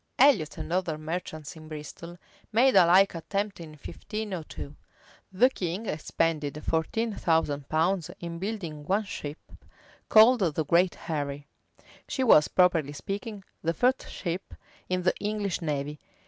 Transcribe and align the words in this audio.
Elliot 0.17 0.57
and 0.57 0.73
other 0.73 0.97
merchants 0.97 1.55
in 1.55 1.67
Bristol 1.67 2.17
made 2.51 2.75
a 2.75 2.87
like 2.87 3.13
attempt 3.13 3.59
in 3.59 3.73
1502.[*] 3.77 4.73
The 5.31 5.49
king 5.51 5.85
expended 5.85 6.63
fourteen 6.67 7.13
thousand 7.13 7.69
pounds 7.69 8.09
in 8.19 8.39
building 8.39 8.83
one 8.87 9.03
ship, 9.03 9.37
called 10.09 10.39
the 10.39 10.65
Great 10.65 10.95
Harry.[] 10.95 11.45
She 12.07 12.23
was, 12.23 12.47
properly 12.47 12.93
speaking, 12.93 13.43
the 13.61 13.75
first 13.75 14.09
ship 14.09 14.55
in 14.89 15.03
the 15.03 15.13
English 15.17 15.61
navy. 15.61 15.99